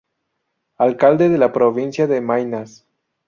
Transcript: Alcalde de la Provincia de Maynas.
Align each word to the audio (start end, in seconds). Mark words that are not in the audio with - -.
Alcalde 0.79 1.29
de 1.29 1.37
la 1.37 1.51
Provincia 1.53 2.07
de 2.07 2.21
Maynas. 2.21 2.87